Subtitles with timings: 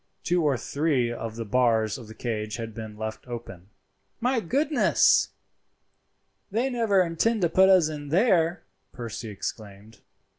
[0.23, 3.69] Two or three of the bars of the cage had been left open.
[4.19, 5.29] "My goodness!
[6.49, 9.99] they never intend to put us in there," Percy exclaimed.